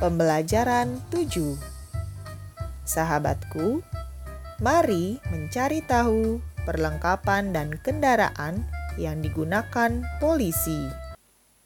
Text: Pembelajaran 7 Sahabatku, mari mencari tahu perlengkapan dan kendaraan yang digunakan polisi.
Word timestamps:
Pembelajaran 0.00 0.96
7 1.12 1.60
Sahabatku, 2.88 3.84
mari 4.64 5.20
mencari 5.28 5.84
tahu 5.84 6.40
perlengkapan 6.64 7.52
dan 7.52 7.76
kendaraan 7.84 8.64
yang 8.96 9.20
digunakan 9.20 10.00
polisi. 10.16 10.88